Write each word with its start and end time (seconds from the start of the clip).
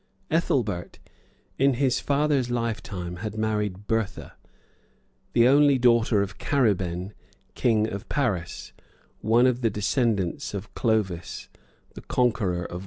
Ethelbert, 0.31 0.97
in 1.59 1.75
his 1.75 1.99
father's 1.99 2.49
lifetime, 2.49 3.17
had 3.17 3.37
married 3.37 3.85
Bertha, 3.85 4.33
the 5.33 5.47
only 5.47 5.77
daughter 5.77 6.23
of 6.23 6.39
Cariben, 6.39 7.13
king 7.53 7.85
of 7.87 8.09
Paris,[*] 8.09 8.73
one 9.19 9.45
of 9.45 9.61
the 9.61 9.69
descendants 9.69 10.55
of 10.55 10.73
Clovis, 10.73 11.49
the 11.93 12.01
conqueror 12.01 12.65
of 12.65 12.69
Gaul. 12.71 12.79